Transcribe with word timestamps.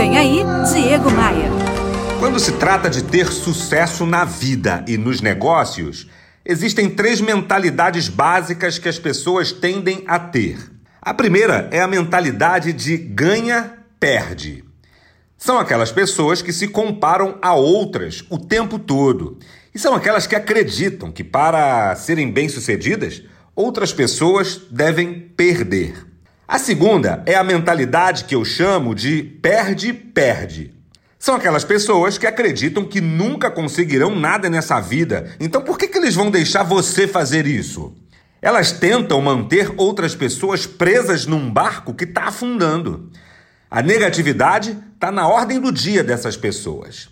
Vem 0.00 0.16
aí, 0.16 0.42
Diego 0.72 1.10
Maia. 1.10 1.50
Quando 2.18 2.40
se 2.40 2.52
trata 2.52 2.88
de 2.88 3.04
ter 3.04 3.26
sucesso 3.26 4.06
na 4.06 4.24
vida 4.24 4.82
e 4.88 4.96
nos 4.96 5.20
negócios, 5.20 6.08
existem 6.42 6.88
três 6.88 7.20
mentalidades 7.20 8.08
básicas 8.08 8.78
que 8.78 8.88
as 8.88 8.98
pessoas 8.98 9.52
tendem 9.52 10.02
a 10.06 10.18
ter. 10.18 10.56
A 11.02 11.12
primeira 11.12 11.68
é 11.70 11.82
a 11.82 11.86
mentalidade 11.86 12.72
de 12.72 12.96
ganha-perde. 12.96 14.64
São 15.36 15.58
aquelas 15.58 15.92
pessoas 15.92 16.40
que 16.40 16.50
se 16.50 16.68
comparam 16.68 17.36
a 17.42 17.52
outras 17.52 18.24
o 18.30 18.38
tempo 18.38 18.78
todo. 18.78 19.38
E 19.74 19.78
são 19.78 19.94
aquelas 19.94 20.26
que 20.26 20.34
acreditam 20.34 21.12
que, 21.12 21.22
para 21.22 21.94
serem 21.94 22.32
bem-sucedidas, 22.32 23.22
outras 23.54 23.92
pessoas 23.92 24.62
devem 24.70 25.12
perder. 25.36 26.09
A 26.50 26.58
segunda 26.58 27.22
é 27.26 27.36
a 27.36 27.44
mentalidade 27.44 28.24
que 28.24 28.34
eu 28.34 28.44
chamo 28.44 28.92
de 28.92 29.22
perde-perde. 29.22 30.74
São 31.16 31.36
aquelas 31.36 31.62
pessoas 31.62 32.18
que 32.18 32.26
acreditam 32.26 32.84
que 32.84 33.00
nunca 33.00 33.48
conseguirão 33.52 34.16
nada 34.16 34.50
nessa 34.50 34.80
vida, 34.80 35.30
então 35.38 35.62
por 35.62 35.78
que, 35.78 35.86
que 35.86 35.96
eles 35.96 36.16
vão 36.16 36.28
deixar 36.28 36.64
você 36.64 37.06
fazer 37.06 37.46
isso? 37.46 37.94
Elas 38.42 38.72
tentam 38.72 39.20
manter 39.20 39.72
outras 39.76 40.16
pessoas 40.16 40.66
presas 40.66 41.24
num 41.24 41.48
barco 41.48 41.94
que 41.94 42.02
está 42.02 42.24
afundando. 42.24 43.12
A 43.70 43.80
negatividade 43.80 44.76
está 44.92 45.12
na 45.12 45.28
ordem 45.28 45.60
do 45.60 45.70
dia 45.70 46.02
dessas 46.02 46.36
pessoas. 46.36 47.10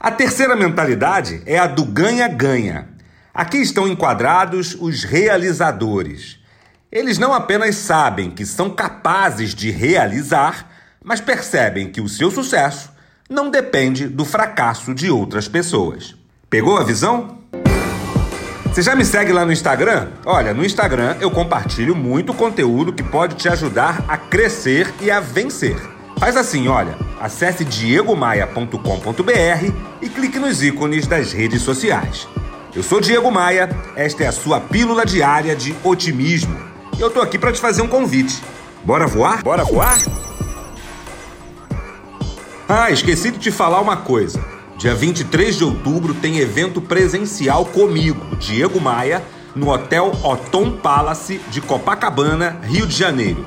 A 0.00 0.10
terceira 0.10 0.56
mentalidade 0.56 1.42
é 1.46 1.60
a 1.60 1.68
do 1.68 1.84
ganha-ganha. 1.84 2.88
Aqui 3.32 3.58
estão 3.58 3.86
enquadrados 3.86 4.76
os 4.80 5.04
realizadores. 5.04 6.39
Eles 6.92 7.18
não 7.18 7.32
apenas 7.32 7.76
sabem 7.76 8.32
que 8.32 8.44
são 8.44 8.68
capazes 8.68 9.54
de 9.54 9.70
realizar, 9.70 10.68
mas 11.00 11.20
percebem 11.20 11.88
que 11.88 12.00
o 12.00 12.08
seu 12.08 12.32
sucesso 12.32 12.90
não 13.28 13.48
depende 13.48 14.08
do 14.08 14.24
fracasso 14.24 14.92
de 14.92 15.08
outras 15.08 15.46
pessoas. 15.46 16.16
Pegou 16.48 16.76
a 16.76 16.82
visão? 16.82 17.38
Você 18.66 18.82
já 18.82 18.96
me 18.96 19.04
segue 19.04 19.32
lá 19.32 19.44
no 19.44 19.52
Instagram? 19.52 20.08
Olha, 20.26 20.52
no 20.52 20.64
Instagram 20.64 21.16
eu 21.20 21.30
compartilho 21.30 21.94
muito 21.94 22.34
conteúdo 22.34 22.92
que 22.92 23.04
pode 23.04 23.36
te 23.36 23.48
ajudar 23.48 24.04
a 24.08 24.16
crescer 24.16 24.92
e 25.00 25.12
a 25.12 25.20
vencer. 25.20 25.76
Faz 26.18 26.36
assim, 26.36 26.66
olha, 26.66 26.98
acesse 27.20 27.64
diegomaia.com.br 27.64 29.72
e 30.02 30.08
clique 30.08 30.40
nos 30.40 30.60
ícones 30.60 31.06
das 31.06 31.32
redes 31.32 31.62
sociais. 31.62 32.26
Eu 32.74 32.82
sou 32.82 33.00
Diego 33.00 33.30
Maia, 33.30 33.70
esta 33.94 34.24
é 34.24 34.26
a 34.26 34.32
sua 34.32 34.60
pílula 34.60 35.06
diária 35.06 35.54
de 35.54 35.72
otimismo. 35.84 36.69
Eu 37.00 37.10
tô 37.10 37.20
aqui 37.20 37.38
para 37.38 37.50
te 37.50 37.60
fazer 37.60 37.82
um 37.82 37.88
convite. 37.88 38.40
Bora 38.84 39.06
voar? 39.06 39.42
Bora 39.42 39.64
voar? 39.64 39.98
Ah, 42.68 42.90
esqueci 42.90 43.32
de 43.32 43.38
te 43.38 43.50
falar 43.50 43.80
uma 43.80 43.96
coisa. 43.96 44.40
Dia 44.78 44.94
23 44.94 45.56
de 45.56 45.64
outubro 45.64 46.14
tem 46.14 46.38
evento 46.38 46.80
presencial 46.80 47.64
comigo, 47.66 48.36
Diego 48.36 48.80
Maia, 48.80 49.22
no 49.56 49.70
Hotel 49.70 50.12
Otom 50.22 50.76
Palace 50.76 51.40
de 51.50 51.60
Copacabana, 51.60 52.60
Rio 52.62 52.86
de 52.86 52.94
Janeiro 52.94 53.44